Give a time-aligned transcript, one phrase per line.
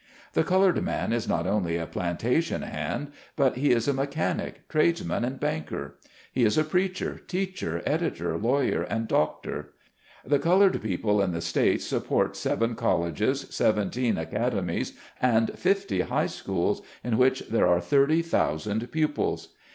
[0.33, 5.23] The colored man is not only a plantation hand, but he is a mechanic, tradesman
[5.23, 5.99] and banker;
[6.31, 9.73] he is a preacher, teacher, editor, lawyer and doctor.
[10.25, 16.81] The colored people in the States support seven colleges, seventeen academies and fifty high schools,
[17.03, 19.49] in which there are thirty thousand pupils.